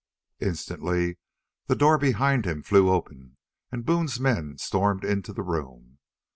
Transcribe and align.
Instantly 0.39 1.19
the 1.67 1.75
door 1.75 1.99
behind 1.99 2.43
him 2.45 2.63
flew 2.63 2.89
open 2.89 3.37
and 3.71 3.85
Boone's 3.85 4.19
men 4.19 4.57
stormed 4.57 5.03
into 5.05 5.31
the 5.31 5.43
room. 5.43 5.99